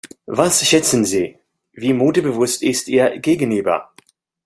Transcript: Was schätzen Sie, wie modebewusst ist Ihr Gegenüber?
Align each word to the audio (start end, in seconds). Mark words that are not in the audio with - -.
Was 0.25 0.67
schätzen 0.67 1.05
Sie, 1.05 1.37
wie 1.73 1.93
modebewusst 1.93 2.63
ist 2.63 2.87
Ihr 2.87 3.19
Gegenüber? 3.19 3.91